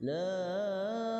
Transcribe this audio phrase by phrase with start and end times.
[0.00, 1.13] لا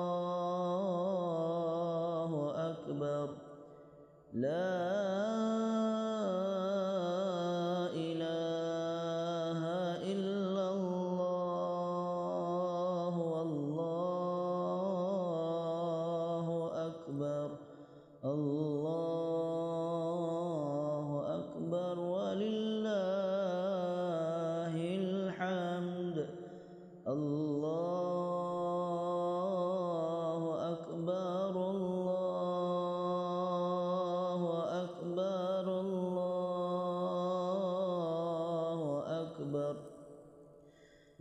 [2.71, 3.27] أكبر.
[4.33, 5.00] لا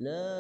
[0.00, 0.39] أكبر لا